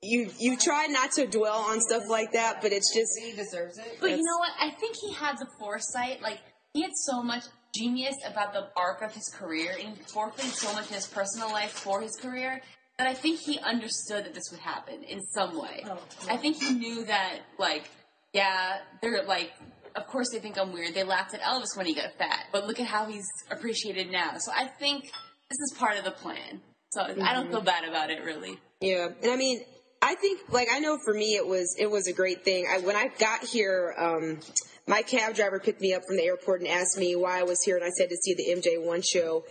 you 0.02 0.30
you 0.38 0.56
try 0.56 0.86
not 0.86 1.12
to 1.12 1.26
dwell 1.26 1.58
on 1.58 1.80
stuff 1.80 2.04
like 2.08 2.32
that, 2.32 2.62
but 2.62 2.72
it's 2.72 2.94
just 2.94 3.10
He 3.20 3.32
deserves 3.32 3.78
it. 3.78 3.98
But 4.00 4.10
you 4.10 4.22
know 4.22 4.38
what? 4.38 4.50
I 4.60 4.70
think 4.70 4.96
he 4.96 5.12
had 5.12 5.38
the 5.38 5.46
foresight. 5.58 6.22
Like 6.22 6.40
he 6.72 6.82
had 6.82 6.92
so 6.94 7.22
much 7.22 7.44
genius 7.74 8.16
about 8.26 8.52
the 8.52 8.68
arc 8.76 9.02
of 9.02 9.12
his 9.12 9.28
career, 9.28 9.72
and 9.72 9.96
he 9.96 10.02
forfeited 10.04 10.52
so 10.52 10.72
much 10.72 10.88
in 10.88 10.94
his 10.94 11.06
personal 11.06 11.50
life 11.50 11.72
for 11.72 12.00
his 12.00 12.16
career 12.16 12.62
that 12.98 13.06
I 13.08 13.14
think 13.14 13.40
he 13.40 13.58
understood 13.58 14.24
that 14.24 14.34
this 14.34 14.50
would 14.50 14.60
happen 14.60 15.02
in 15.02 15.20
some 15.34 15.60
way. 15.60 15.84
I 16.28 16.36
think 16.36 16.56
he 16.56 16.70
knew 16.70 17.04
that, 17.06 17.40
like, 17.58 17.90
yeah, 18.32 18.78
they're 19.02 19.24
like. 19.24 19.52
Of 19.96 20.08
course, 20.08 20.30
they 20.32 20.40
think 20.40 20.58
I'm 20.58 20.72
weird. 20.72 20.92
They 20.92 21.04
laughed 21.04 21.34
at 21.34 21.40
Elvis 21.40 21.76
when 21.76 21.86
he 21.86 21.94
got 21.94 22.14
fat, 22.18 22.46
but 22.50 22.66
look 22.66 22.80
at 22.80 22.86
how 22.86 23.06
he's 23.06 23.28
appreciated 23.48 24.10
now. 24.10 24.32
So 24.38 24.50
I 24.50 24.66
think 24.66 25.04
this 25.04 25.58
is 25.70 25.76
part 25.78 25.98
of 25.98 26.04
the 26.04 26.10
plan. 26.10 26.60
So 26.90 27.02
I 27.02 27.32
don't 27.32 27.48
feel 27.48 27.60
bad 27.60 27.84
about 27.88 28.10
it, 28.10 28.24
really. 28.24 28.58
Yeah, 28.80 29.10
and 29.22 29.30
I 29.30 29.36
mean, 29.36 29.60
I 30.02 30.16
think 30.16 30.40
like 30.50 30.66
I 30.72 30.80
know 30.80 30.98
for 31.04 31.14
me 31.14 31.36
it 31.36 31.46
was 31.46 31.76
it 31.78 31.88
was 31.88 32.08
a 32.08 32.12
great 32.12 32.44
thing. 32.44 32.66
I 32.68 32.78
when 32.78 32.96
I 32.96 33.08
got 33.20 33.44
here, 33.44 33.94
um, 33.96 34.40
my 34.88 35.02
cab 35.02 35.36
driver 35.36 35.60
picked 35.60 35.80
me 35.80 35.94
up 35.94 36.02
from 36.06 36.16
the 36.16 36.24
airport 36.24 36.60
and 36.60 36.68
asked 36.68 36.98
me 36.98 37.14
why 37.14 37.38
I 37.38 37.44
was 37.44 37.62
here, 37.62 37.76
and 37.76 37.84
I 37.84 37.90
said 37.90 38.08
to 38.08 38.16
see 38.16 38.34
the 38.34 38.48
MJ1 38.60 39.04
show, 39.04 39.44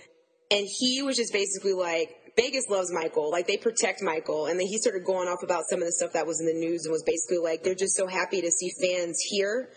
and 0.52 0.68
he 0.68 1.02
was 1.04 1.16
just 1.16 1.32
basically 1.32 1.74
like. 1.74 2.16
Vegas 2.36 2.66
loves 2.70 2.92
Michael. 2.92 3.30
Like 3.30 3.48
they 3.48 3.58
protect 3.58 4.02
Michael, 4.02 4.48
and 4.48 4.60
then 4.60 4.68
he 4.68 4.78
started 4.78 5.06
going 5.06 5.28
off 5.28 5.44
about 5.44 5.64
some 5.70 5.80
of 5.80 5.86
the 5.86 5.92
stuff 5.92 6.14
that 6.14 6.26
was 6.26 6.40
in 6.40 6.48
the 6.48 6.54
news, 6.54 6.86
and 6.86 6.92
was 6.92 7.04
basically 7.04 7.38
like 7.38 7.64
they're 7.64 7.76
just 7.76 7.96
so 7.96 8.08
happy 8.08 8.42
to 8.42 8.52
see 8.52 8.72
fans 8.82 9.20
here. 9.30 9.70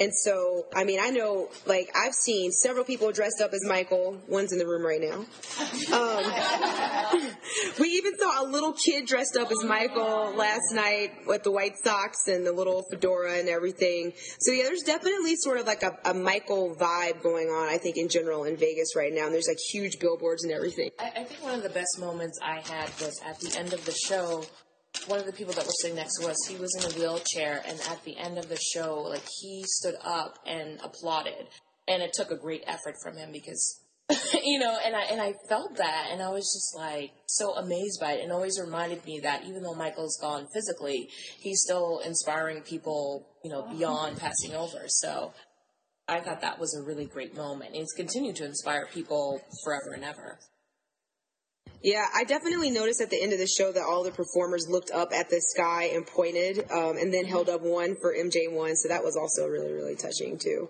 And 0.00 0.12
so, 0.14 0.66
I 0.74 0.84
mean, 0.84 0.98
I 1.00 1.10
know, 1.10 1.50
like, 1.66 1.90
I've 1.94 2.14
seen 2.14 2.50
several 2.50 2.84
people 2.84 3.12
dressed 3.12 3.42
up 3.42 3.52
as 3.52 3.60
Michael. 3.66 4.18
One's 4.26 4.52
in 4.52 4.58
the 4.58 4.66
room 4.66 4.82
right 4.84 5.00
now. 5.00 5.18
Um, 5.94 7.30
we 7.80 7.88
even 7.88 8.18
saw 8.18 8.42
a 8.42 8.46
little 8.46 8.72
kid 8.72 9.06
dressed 9.06 9.36
up 9.36 9.50
as 9.50 9.64
Michael 9.64 10.34
last 10.34 10.72
night 10.72 11.12
with 11.26 11.42
the 11.42 11.50
white 11.50 11.74
socks 11.84 12.26
and 12.26 12.46
the 12.46 12.52
little 12.52 12.84
fedora 12.90 13.38
and 13.38 13.50
everything. 13.50 14.14
So 14.40 14.52
yeah, 14.52 14.64
there's 14.64 14.82
definitely 14.82 15.36
sort 15.36 15.58
of 15.58 15.66
like 15.66 15.82
a, 15.82 15.98
a 16.06 16.14
Michael 16.14 16.74
vibe 16.74 17.22
going 17.22 17.48
on, 17.48 17.68
I 17.68 17.76
think, 17.76 17.98
in 17.98 18.08
general 18.08 18.44
in 18.44 18.56
Vegas 18.56 18.96
right 18.96 19.12
now. 19.12 19.26
And 19.26 19.34
there's 19.34 19.48
like 19.48 19.58
huge 19.72 19.98
billboards 19.98 20.42
and 20.44 20.52
everything. 20.54 20.90
I, 20.98 21.12
I 21.16 21.24
think 21.24 21.42
one 21.42 21.54
of 21.54 21.62
the 21.62 21.68
best 21.68 21.98
moments 21.98 22.38
I 22.42 22.60
had 22.60 22.88
was 23.00 23.20
at 23.26 23.40
the 23.40 23.58
end 23.58 23.74
of 23.74 23.84
the 23.84 23.92
show. 23.92 24.44
One 25.06 25.20
of 25.20 25.26
the 25.26 25.32
people 25.32 25.54
that 25.54 25.64
were 25.64 25.72
sitting 25.80 25.96
next 25.96 26.18
to 26.20 26.28
us, 26.28 26.36
he 26.48 26.56
was 26.56 26.74
in 26.74 26.90
a 26.90 26.94
wheelchair, 26.98 27.62
and 27.66 27.78
at 27.90 28.02
the 28.04 28.16
end 28.16 28.38
of 28.38 28.48
the 28.48 28.56
show, 28.56 29.02
like 29.02 29.26
he 29.40 29.62
stood 29.64 29.94
up 30.04 30.38
and 30.46 30.80
applauded, 30.82 31.46
and 31.86 32.02
it 32.02 32.12
took 32.12 32.30
a 32.30 32.36
great 32.36 32.64
effort 32.66 32.96
from 33.02 33.16
him 33.16 33.30
because, 33.32 33.80
you 34.42 34.58
know, 34.58 34.78
and 34.84 34.96
I 34.96 35.02
and 35.02 35.20
I 35.20 35.34
felt 35.48 35.76
that, 35.76 36.08
and 36.10 36.22
I 36.22 36.30
was 36.30 36.44
just 36.52 36.74
like 36.76 37.12
so 37.26 37.54
amazed 37.54 38.00
by 38.00 38.12
it, 38.12 38.22
and 38.22 38.32
always 38.32 38.60
reminded 38.60 39.04
me 39.04 39.20
that 39.22 39.44
even 39.44 39.62
though 39.62 39.74
Michael's 39.74 40.18
gone 40.20 40.48
physically, 40.52 41.08
he's 41.38 41.62
still 41.62 42.00
inspiring 42.04 42.62
people, 42.62 43.28
you 43.44 43.50
know, 43.50 43.68
beyond 43.70 44.18
passing 44.18 44.54
over. 44.54 44.84
So. 44.88 45.32
I 46.08 46.20
thought 46.20 46.40
that 46.42 46.60
was 46.60 46.72
a 46.76 46.86
really 46.86 47.06
great 47.06 47.34
moment. 47.36 47.74
He's 47.74 47.90
continued 47.90 48.36
to 48.36 48.44
inspire 48.44 48.86
people 48.94 49.40
forever 49.64 49.92
and 49.92 50.04
ever. 50.04 50.38
Yeah, 51.82 52.04
I 52.14 52.24
definitely 52.24 52.70
noticed 52.70 53.00
at 53.00 53.10
the 53.10 53.22
end 53.22 53.32
of 53.32 53.38
the 53.38 53.46
show 53.46 53.70
that 53.70 53.82
all 53.82 54.02
the 54.02 54.10
performers 54.10 54.66
looked 54.68 54.90
up 54.90 55.12
at 55.12 55.30
the 55.30 55.40
sky 55.40 55.90
and 55.94 56.04
pointed, 56.06 56.68
um, 56.70 56.96
and 56.96 57.14
then 57.14 57.24
held 57.24 57.48
up 57.48 57.60
one 57.62 57.94
for 58.00 58.12
MJ1. 58.12 58.74
So 58.76 58.88
that 58.88 59.04
was 59.04 59.16
also 59.16 59.46
really, 59.46 59.72
really 59.72 59.94
touching 59.94 60.36
too. 60.38 60.68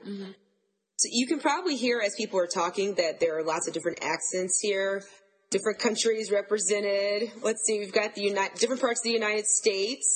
So 0.96 1.08
you 1.10 1.26
can 1.26 1.40
probably 1.40 1.76
hear 1.76 2.00
as 2.04 2.14
people 2.16 2.38
are 2.40 2.46
talking 2.46 2.94
that 2.94 3.20
there 3.20 3.38
are 3.38 3.42
lots 3.44 3.68
of 3.68 3.74
different 3.74 3.98
accents 4.02 4.60
here, 4.60 5.02
different 5.50 5.78
countries 5.78 6.30
represented. 6.30 7.30
Let's 7.42 7.62
see, 7.66 7.78
we've 7.78 7.92
got 7.92 8.14
the 8.14 8.22
United, 8.22 8.58
different 8.58 8.80
parts 8.80 9.00
of 9.00 9.04
the 9.04 9.10
United 9.10 9.46
States. 9.46 10.06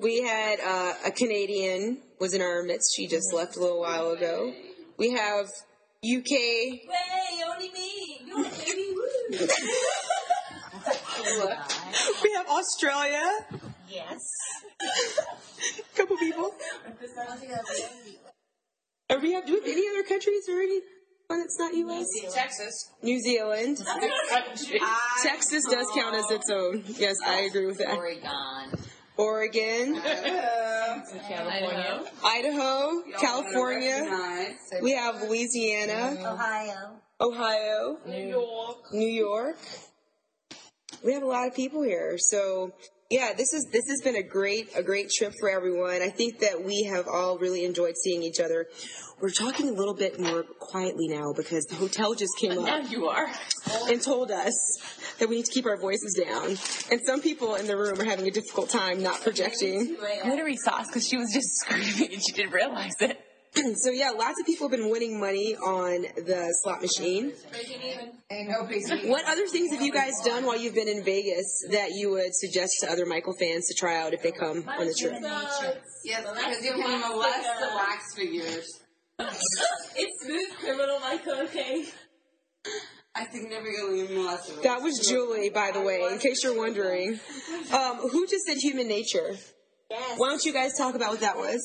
We 0.00 0.22
had 0.22 0.60
uh, 0.60 0.94
a 1.06 1.10
Canadian 1.10 1.98
was 2.20 2.34
in 2.34 2.42
our 2.42 2.62
midst. 2.62 2.94
She 2.96 3.06
just 3.06 3.32
left 3.32 3.56
a 3.56 3.60
little 3.60 3.80
while 3.80 4.10
ago. 4.10 4.52
We 4.96 5.12
have 5.12 5.46
UK. 6.04 6.30
We 12.22 12.32
have 12.34 12.46
Australia. 12.48 13.30
yes. 13.88 14.20
A 14.82 15.96
couple 15.96 16.16
people. 16.16 16.54
Are 19.10 19.18
we 19.20 19.32
have, 19.32 19.46
do 19.46 19.52
we 19.54 19.58
have 19.60 19.68
any 19.68 19.88
other 19.88 20.02
countries 20.08 20.48
or 20.48 20.60
any 20.60 20.80
one 21.28 21.40
that's 21.40 21.58
not 21.58 21.74
U.S.? 21.74 22.06
Texas. 22.34 22.90
New 23.02 23.20
Zealand. 23.20 23.78
Texas 25.22 25.64
does 25.70 25.86
count 25.94 26.16
as 26.16 26.30
its 26.30 26.50
own. 26.50 26.84
Yes, 26.98 27.16
I 27.26 27.42
agree 27.42 27.66
with 27.66 27.78
that. 27.78 27.96
Oregon. 27.96 28.28
Oregon, 29.16 30.00
California. 31.28 32.04
Idaho, 32.24 33.02
California. 33.20 34.56
We 34.82 34.92
have 34.92 35.22
Louisiana, 35.22 36.16
Ohio. 36.20 36.96
Ohio, 37.20 37.98
New 38.06 38.26
York. 38.28 38.92
New 38.92 39.06
York. 39.08 39.58
We 41.04 41.12
have 41.12 41.22
a 41.22 41.26
lot 41.26 41.46
of 41.46 41.54
people 41.54 41.82
here. 41.82 42.16
So 42.18 42.72
yeah, 43.10 43.32
this 43.36 43.52
is 43.52 43.66
this 43.70 43.84
has 43.88 44.00
been 44.02 44.16
a 44.16 44.22
great 44.22 44.70
a 44.74 44.82
great 44.82 45.10
trip 45.10 45.32
for 45.38 45.48
everyone. 45.50 46.02
I 46.02 46.08
think 46.08 46.40
that 46.40 46.64
we 46.64 46.84
have 46.84 47.06
all 47.06 47.38
really 47.38 47.64
enjoyed 47.64 47.96
seeing 47.96 48.22
each 48.22 48.40
other. 48.40 48.66
We're 49.20 49.30
talking 49.30 49.68
a 49.68 49.72
little 49.72 49.94
bit 49.94 50.18
more 50.18 50.42
quietly 50.42 51.06
now 51.08 51.32
because 51.36 51.64
the 51.66 51.76
hotel 51.76 52.14
just 52.14 52.32
came 52.40 52.54
Now 52.64 52.80
up 52.80 52.90
you 52.90 53.06
are. 53.06 53.28
and 53.88 54.02
told 54.02 54.30
us 54.32 54.54
that 55.20 55.28
we 55.28 55.36
need 55.36 55.44
to 55.44 55.52
keep 55.52 55.66
our 55.66 55.76
voices 55.76 56.20
down. 56.26 56.56
And 56.90 57.00
some 57.06 57.20
people 57.20 57.54
in 57.54 57.66
the 57.68 57.76
room 57.76 58.00
are 58.00 58.04
having 58.04 58.26
a 58.26 58.30
difficult 58.32 58.70
time 58.70 59.02
not 59.02 59.20
projecting. 59.22 59.96
Glittery 60.24 60.56
Socks 60.56 60.88
because 60.88 61.06
she 61.06 61.16
was 61.16 61.30
just 61.32 61.48
screaming 61.60 62.14
and 62.14 62.22
she 62.22 62.32
didn't 62.32 62.52
realize 62.52 62.94
it. 63.00 63.23
So 63.76 63.90
yeah, 63.90 64.10
lots 64.10 64.40
of 64.40 64.46
people 64.46 64.68
have 64.68 64.78
been 64.78 64.90
winning 64.90 65.18
money 65.18 65.56
on 65.56 66.02
the 66.16 66.54
slot 66.62 66.82
machine. 66.82 67.32
Ain't 68.30 68.48
nobody's 68.48 68.90
What 69.04 69.24
other 69.26 69.46
things 69.46 69.72
have 69.72 69.82
you 69.82 69.92
guys 69.92 70.12
done 70.24 70.44
while 70.44 70.58
you've 70.58 70.74
been 70.74 70.88
in 70.88 71.02
Vegas 71.04 71.46
that 71.70 71.90
you 71.92 72.10
would 72.10 72.34
suggest 72.34 72.72
to 72.80 72.90
other 72.90 73.06
Michael 73.06 73.34
fans 73.38 73.66
to 73.68 73.74
try 73.74 74.00
out 74.00 74.12
if 74.14 74.22
they 74.22 74.32
come 74.32 74.68
on 74.68 74.86
the 74.86 74.94
trip? 74.94 75.14
Yes, 76.04 76.26
because 76.26 76.64
you 76.64 76.72
can 76.72 77.00
molest 77.00 77.48
the 77.60 77.68
wax 77.74 78.14
figures. 78.14 78.80
It's 79.96 80.24
smooth 80.24 80.58
criminal, 80.58 80.98
Michael, 80.98 81.42
okay? 81.42 81.84
I 83.14 83.26
significantly 83.26 84.08
molested 84.16 84.56
them. 84.56 84.62
That 84.64 84.82
was 84.82 85.06
Julie, 85.08 85.50
by 85.50 85.70
the 85.70 85.80
way, 85.80 86.00
in 86.10 86.18
case 86.18 86.42
you're 86.42 86.56
wondering. 86.56 87.20
Um, 87.72 88.08
who 88.10 88.26
just 88.26 88.44
said 88.44 88.56
human 88.56 88.88
nature? 88.88 89.36
Yes. 89.88 90.18
Why 90.18 90.30
don't 90.30 90.44
you 90.44 90.52
guys 90.52 90.76
talk 90.76 90.96
about 90.96 91.10
what 91.10 91.20
that 91.20 91.36
was? 91.36 91.60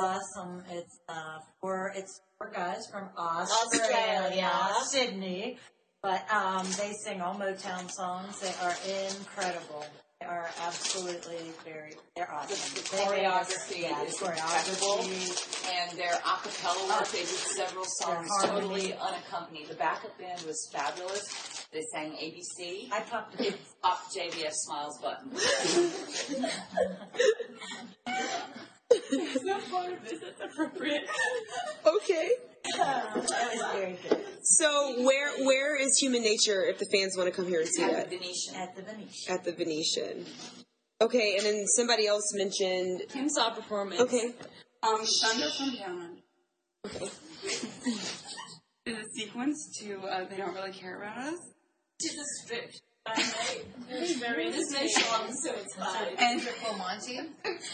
Awesome. 0.00 0.62
It's 0.70 0.98
uh, 1.08 1.38
four. 1.60 1.92
It's 1.96 2.20
four 2.36 2.50
guys 2.52 2.86
from 2.92 3.08
Australia. 3.16 4.44
Australia, 4.44 4.50
Sydney, 4.90 5.58
but 6.02 6.30
um, 6.30 6.66
they 6.76 6.92
sing 7.04 7.22
all 7.22 7.34
Motown 7.34 7.90
songs. 7.90 8.38
They 8.40 8.52
are 8.62 8.76
incredible. 9.08 9.86
They 10.20 10.26
are 10.26 10.50
absolutely 10.60 11.50
very. 11.64 11.94
They're 12.14 12.30
awesome. 12.30 12.74
The 12.74 12.80
us- 12.82 12.90
choreography 12.90 13.82
yeah, 13.82 14.02
is 14.02 14.18
choreography. 14.18 15.70
and 15.72 15.98
their 15.98 16.12
a 16.12 16.38
cappella 16.42 16.88
work, 16.88 17.08
they 17.08 17.20
did 17.20 17.28
several 17.28 17.86
songs 17.86 18.28
totally 18.44 18.92
unaccompanied. 18.92 19.68
The 19.68 19.76
backup 19.76 20.18
band 20.18 20.42
was 20.42 20.68
fabulous. 20.74 21.66
They 21.72 21.82
sang 21.92 22.12
ABC. 22.12 22.92
I 22.92 23.00
popped 23.00 23.40
it. 23.40 23.58
Off 23.82 24.14
JVF 24.14 24.52
Smiles 24.52 24.98
button. 25.00 25.32
Okay. 31.86 32.30
That 32.76 33.14
was 33.14 33.30
very 33.72 33.98
good 34.08 34.24
So 34.42 35.02
where 35.04 35.44
where 35.44 35.76
is 35.80 35.96
human 35.98 36.22
nature 36.22 36.64
if 36.64 36.78
the 36.78 36.86
fans 36.86 37.16
want 37.16 37.28
to 37.28 37.34
come 37.34 37.46
here 37.46 37.60
and 37.60 37.68
see 37.68 37.82
At 37.84 37.92
that? 37.92 38.10
the 38.10 38.16
Venetian. 38.18 38.54
at 38.56 38.74
the 38.76 38.82
Venetian. 38.82 39.32
At 39.34 39.44
the 39.44 39.52
Venetian. 39.52 40.26
Okay, 41.00 41.36
and 41.36 41.44
then 41.46 41.66
somebody 41.76 42.06
else 42.06 42.32
mentioned. 42.34 43.02
Kim 43.10 43.28
saw 43.28 43.50
performance. 43.50 44.00
Okay. 44.00 44.32
Um, 44.82 45.04
Thunder 45.22 45.48
from 45.50 45.74
Down 45.76 46.00
Under. 46.00 46.96
Okay. 46.96 47.10
Is 48.86 48.98
a 48.98 49.04
sequence 49.14 49.78
to 49.80 49.98
uh, 50.00 50.24
They 50.28 50.36
Don't 50.36 50.54
Really 50.54 50.72
Care 50.72 50.96
About 51.02 51.18
Us. 51.18 51.34
She's 52.00 52.14
a 52.14 52.24
strict. 52.44 52.80
It's 53.88 54.16
very 54.18 54.50
This 54.50 54.72
is 54.72 55.10
long, 55.10 55.32
so 55.32 55.54
it's 55.54 55.74
fine. 55.74 56.08
And 56.18 56.42
Triple 56.42 56.76
Monty. 56.76 57.16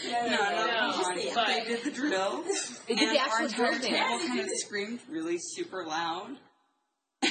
no, 0.09 0.27
no, 0.27 0.67
no, 0.67 1.45
they 1.47 1.63
did 1.65 1.83
the 1.83 1.91
drill. 1.91 2.43
They 2.87 2.95
did 2.95 3.07
and 3.07 3.15
the 3.15 3.21
actual 3.21 3.37
our 3.37 3.43
entire 3.45 3.55
drill 3.55 3.79
table 3.79 3.97
dance. 3.97 4.27
kind 4.27 4.39
of 4.41 4.49
screamed 4.55 4.99
really 5.09 5.37
super 5.39 5.85
loud. 5.85 6.37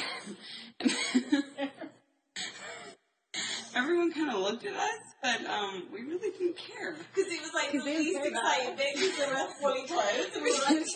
Everyone 3.74 4.12
kind 4.12 4.30
of 4.30 4.40
looked 4.40 4.66
at 4.66 4.74
us, 4.74 4.90
but 5.22 5.44
um, 5.46 5.84
we 5.92 6.02
really 6.02 6.30
didn't 6.30 6.56
care. 6.58 6.94
Because 7.14 7.32
he 7.32 7.38
was 7.38 7.50
like 7.54 7.72
the 7.72 7.78
least 7.78 8.18
excited 8.22 8.76
because 8.76 9.16
they 9.16 9.26
were 9.26 9.48
fully 9.60 9.86
clothed. 9.86 10.34
And 10.34 10.42
we 10.42 10.52
were 10.52 10.64
like, 10.64 10.86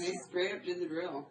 They 0.00 0.12
straight 0.28 0.52
up 0.54 0.64
did 0.64 0.80
the 0.80 0.86
drill. 0.86 1.28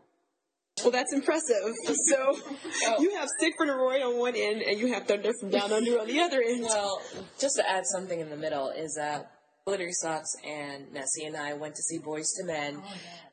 Well, 0.84 0.92
that's 0.92 1.14
impressive. 1.14 1.74
So 1.86 3.02
you 3.02 3.16
have 3.16 3.28
Siegfried 3.40 3.70
and 3.70 3.78
Roy 3.80 4.02
on 4.06 4.18
one 4.18 4.36
end, 4.36 4.62
and 4.62 4.80
you 4.80 4.94
have 4.94 5.06
Thunder 5.08 5.32
from 5.40 5.50
Down 5.50 5.72
Under 5.72 6.00
on 6.00 6.08
the 6.08 6.20
other 6.20 6.42
end. 6.42 6.62
Well, 6.64 7.02
just 7.40 7.56
to 7.58 7.70
add 7.70 7.84
something 7.86 8.20
in 8.20 8.30
the 8.30 8.38
middle 8.38 8.70
is 8.70 8.96
that 9.00 9.32
Glittery 9.66 9.92
Socks 9.94 10.32
and 10.48 10.92
Nessie 10.94 11.26
and 11.26 11.36
I 11.38 11.54
went 11.54 11.76
to 11.76 11.82
see 11.84 12.00
Boyz 12.00 12.26
II 12.42 12.48
Men, 12.48 12.82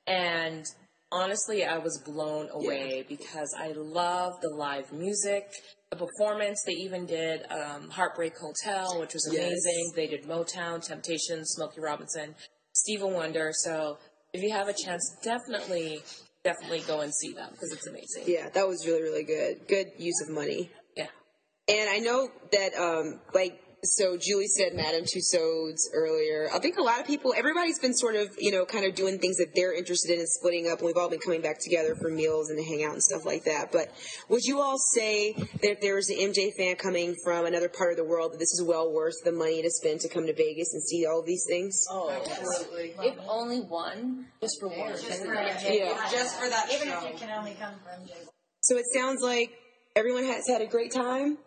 and 0.06 0.64
honestly, 1.12 1.64
I 1.64 1.78
was 1.78 1.98
blown 2.04 2.48
away 2.52 3.04
because 3.08 3.54
I 3.58 3.72
love 3.76 4.34
the 4.42 4.50
live 4.50 4.92
music, 4.92 5.48
the 5.90 5.96
performance. 5.96 6.62
They 6.66 6.72
even 6.72 7.06
did 7.06 7.46
um, 7.50 7.88
Heartbreak 7.90 8.34
Hotel, 8.38 8.98
which 9.00 9.14
was 9.14 9.28
Yes. 9.32 9.42
amazing. 9.46 9.92
They 9.94 10.06
did 10.08 10.24
Motown, 10.24 10.84
Temptation, 10.86 11.44
Smokey 11.44 11.80
Robinson, 11.80 12.34
Stevie 12.72 13.04
Wonder. 13.04 13.50
So 13.52 13.98
if 14.32 14.42
you 14.42 14.50
have 14.52 14.68
a 14.68 14.74
chance, 14.74 15.16
definitely, 15.22 16.00
definitely 16.46 16.80
go 16.86 17.00
and 17.00 17.12
see 17.12 17.32
them 17.32 17.50
because 17.50 17.72
it's 17.72 17.86
amazing. 17.86 18.24
Yeah, 18.26 18.48
that 18.50 18.68
was 18.68 18.86
really, 18.86 19.02
really 19.02 19.24
good. 19.24 19.66
Good 19.68 19.88
use 19.98 20.20
of 20.22 20.34
money. 20.34 20.70
Yeah. 20.96 21.08
And 21.68 21.90
I 21.90 21.98
know 21.98 22.28
that, 22.52 22.74
um, 22.78 23.20
like, 23.34 23.60
so 23.86 24.16
Julie 24.16 24.48
said 24.48 24.74
Madame 24.74 25.04
Tussauds 25.04 25.82
earlier. 25.92 26.48
I 26.52 26.58
think 26.58 26.76
a 26.78 26.82
lot 26.82 27.00
of 27.00 27.06
people, 27.06 27.34
everybody's 27.36 27.78
been 27.78 27.94
sort 27.94 28.16
of, 28.16 28.34
you 28.38 28.50
know, 28.50 28.64
kind 28.64 28.84
of 28.84 28.94
doing 28.94 29.18
things 29.18 29.36
that 29.38 29.54
they're 29.54 29.76
interested 29.76 30.12
in 30.12 30.20
and 30.20 30.28
splitting 30.28 30.68
up. 30.68 30.78
And 30.78 30.86
we've 30.86 30.96
all 30.96 31.08
been 31.08 31.20
coming 31.20 31.42
back 31.42 31.58
together 31.58 31.94
for 31.94 32.10
meals 32.10 32.50
and 32.50 32.58
to 32.58 32.64
hang 32.64 32.84
out 32.84 32.92
and 32.92 33.02
stuff 33.02 33.24
like 33.24 33.44
that. 33.44 33.72
But 33.72 33.90
would 34.28 34.44
you 34.44 34.60
all 34.60 34.78
say 34.78 35.32
that 35.32 35.70
if 35.70 35.80
there 35.80 35.94
was 35.94 36.10
an 36.10 36.16
MJ 36.16 36.52
fan 36.56 36.76
coming 36.76 37.14
from 37.24 37.46
another 37.46 37.68
part 37.68 37.92
of 37.92 37.96
the 37.96 38.04
world, 38.04 38.32
that 38.32 38.38
this 38.38 38.52
is 38.52 38.62
well 38.66 38.92
worth 38.92 39.16
the 39.24 39.32
money 39.32 39.62
to 39.62 39.70
spend 39.70 40.00
to 40.00 40.08
come 40.08 40.26
to 40.26 40.34
Vegas 40.34 40.72
and 40.72 40.82
see 40.82 41.06
all 41.06 41.22
these 41.22 41.44
things? 41.48 41.84
Oh, 41.90 42.10
oh 42.10 42.30
absolutely. 42.30 42.94
If 43.00 43.16
only 43.28 43.60
one, 43.60 44.26
just 44.40 44.60
for 44.60 44.68
one. 44.68 44.92
Just 44.92 45.24
for 45.24 45.34
MJ. 45.34 45.78
Yeah. 45.78 46.08
Just 46.10 46.40
for 46.40 46.48
that 46.48 46.70
Even 46.72 46.88
show. 46.88 47.06
if 47.06 47.12
you 47.12 47.18
can 47.18 47.30
only 47.30 47.54
come 47.54 47.74
for 47.82 47.90
MJ. 47.90 48.12
So 48.60 48.76
it 48.76 48.84
sounds 48.92 49.22
like 49.22 49.52
everyone 49.94 50.24
has 50.24 50.46
had 50.48 50.60
a 50.60 50.66
great 50.66 50.92
time. 50.92 51.38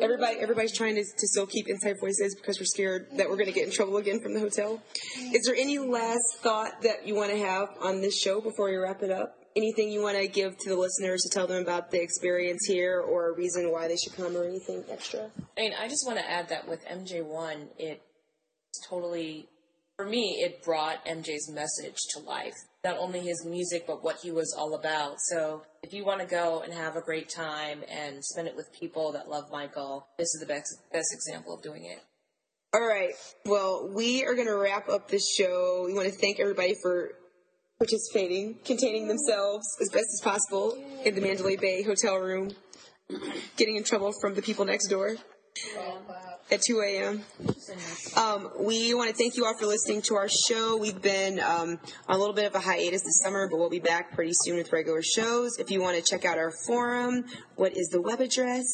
Everybody, 0.00 0.38
everybody's 0.40 0.72
trying 0.72 0.94
to, 0.94 1.04
to 1.04 1.26
still 1.28 1.46
keep 1.46 1.68
inside 1.68 2.00
voices 2.00 2.34
because 2.34 2.58
we're 2.58 2.64
scared 2.64 3.08
that 3.18 3.28
we're 3.28 3.36
going 3.36 3.46
to 3.46 3.52
get 3.52 3.66
in 3.66 3.72
trouble 3.72 3.98
again 3.98 4.20
from 4.20 4.32
the 4.32 4.40
hotel. 4.40 4.82
Is 5.16 5.44
there 5.44 5.54
any 5.54 5.78
last 5.78 6.38
thought 6.40 6.82
that 6.82 7.06
you 7.06 7.14
want 7.14 7.30
to 7.30 7.38
have 7.38 7.68
on 7.80 8.00
this 8.00 8.18
show 8.18 8.40
before 8.40 8.70
we 8.70 8.76
wrap 8.76 9.02
it 9.02 9.10
up? 9.10 9.36
Anything 9.54 9.92
you 9.92 10.02
want 10.02 10.16
to 10.16 10.26
give 10.28 10.56
to 10.56 10.70
the 10.70 10.76
listeners 10.76 11.22
to 11.22 11.28
tell 11.28 11.46
them 11.46 11.62
about 11.62 11.90
the 11.90 12.00
experience 12.00 12.64
here, 12.66 13.00
or 13.00 13.28
a 13.28 13.36
reason 13.36 13.70
why 13.70 13.86
they 13.86 13.96
should 13.96 14.14
come, 14.14 14.34
or 14.34 14.44
anything 14.44 14.82
extra? 14.90 15.30
I 15.58 15.60
mean, 15.60 15.72
I 15.78 15.88
just 15.88 16.06
want 16.06 16.18
to 16.18 16.28
add 16.28 16.48
that 16.48 16.66
with 16.66 16.82
MJ1, 16.86 17.68
it 17.78 18.00
totally, 18.88 19.46
for 19.96 20.06
me, 20.06 20.40
it 20.42 20.64
brought 20.64 21.04
MJ's 21.04 21.50
message 21.50 21.98
to 22.14 22.20
life. 22.20 22.54
Not 22.84 22.98
only 22.98 23.20
his 23.20 23.44
music, 23.44 23.84
but 23.86 24.02
what 24.02 24.16
he 24.22 24.32
was 24.32 24.54
all 24.58 24.74
about. 24.74 25.20
So 25.20 25.62
if 25.82 25.92
you 25.92 26.04
want 26.04 26.20
to 26.20 26.26
go 26.26 26.62
and 26.62 26.72
have 26.72 26.96
a 26.96 27.00
great 27.00 27.28
time 27.28 27.84
and 27.88 28.24
spend 28.24 28.48
it 28.48 28.56
with 28.56 28.72
people 28.72 29.12
that 29.12 29.28
love 29.28 29.44
Michael, 29.52 30.08
this 30.18 30.34
is 30.34 30.40
the 30.40 30.46
best, 30.46 30.74
best 30.92 31.12
example 31.12 31.54
of 31.54 31.62
doing 31.62 31.84
it. 31.84 32.00
All 32.74 32.84
right. 32.84 33.12
Well, 33.44 33.90
we 33.94 34.24
are 34.24 34.34
going 34.34 34.48
to 34.48 34.56
wrap 34.56 34.88
up 34.88 35.08
this 35.08 35.32
show. 35.32 35.84
We 35.86 35.92
want 35.92 36.08
to 36.08 36.18
thank 36.18 36.40
everybody 36.40 36.74
for 36.82 37.10
participating, 37.78 38.56
containing 38.64 39.08
themselves 39.08 39.66
as 39.80 39.88
best 39.90 40.06
as 40.14 40.20
possible 40.22 40.76
in 41.04 41.14
the 41.14 41.20
Mandalay 41.20 41.56
Bay 41.56 41.82
hotel 41.82 42.16
room, 42.16 42.50
getting 43.56 43.76
in 43.76 43.84
trouble 43.84 44.12
from 44.20 44.34
the 44.34 44.42
people 44.42 44.64
next 44.64 44.88
door 44.88 45.16
at 46.52 46.62
2 46.62 46.80
a.m. 46.82 47.22
Um, 48.16 48.50
we 48.60 48.94
want 48.94 49.10
to 49.10 49.16
thank 49.16 49.36
you 49.36 49.44
all 49.46 49.56
for 49.56 49.66
listening 49.66 50.02
to 50.02 50.14
our 50.16 50.28
show. 50.28 50.76
We've 50.76 51.00
been 51.00 51.40
um, 51.40 51.80
on 52.08 52.16
a 52.16 52.18
little 52.18 52.34
bit 52.34 52.44
of 52.46 52.54
a 52.54 52.60
hiatus 52.60 53.02
this 53.02 53.22
summer, 53.22 53.48
but 53.48 53.56
we'll 53.58 53.70
be 53.70 53.80
back 53.80 54.14
pretty 54.14 54.32
soon 54.34 54.56
with 54.56 54.70
regular 54.72 55.00
shows. 55.02 55.58
If 55.58 55.70
you 55.70 55.80
want 55.80 55.96
to 55.96 56.02
check 56.02 56.26
out 56.26 56.36
our 56.38 56.52
forum, 56.66 57.24
what 57.56 57.74
is 57.76 57.88
the 57.88 58.02
web 58.02 58.20
address? 58.20 58.66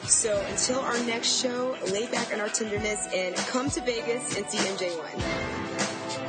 So 0.04 0.44
until 0.50 0.80
our 0.80 0.98
next 1.04 1.40
show, 1.40 1.78
lay 1.92 2.08
back 2.08 2.34
on 2.34 2.42
our 2.42 2.50
tenderness 2.50 3.08
and 3.14 3.36
come 3.36 3.70
to 3.70 3.82
Vegas 3.82 4.36
and 4.36 4.50
see 4.50 4.58
MJ1. 4.58 6.29